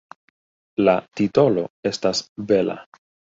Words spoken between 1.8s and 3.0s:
estas bela.